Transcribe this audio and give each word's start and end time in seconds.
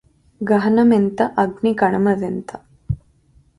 గహనమెంత 0.41 1.21
అగ్ని 1.37 1.73
కణమదెంత 1.73 2.49